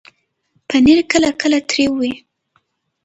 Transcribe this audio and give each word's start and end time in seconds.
پنېر 0.67 0.99
کله 1.11 1.29
کله 1.41 1.59
تریو 1.69 1.91
وي. 1.99 2.13